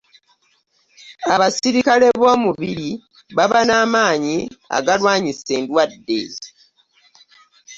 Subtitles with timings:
[1.33, 2.89] Abasirikale bomubiri
[3.37, 4.37] baba n'amaanyi
[4.77, 6.21] agalwanyisa endwadde.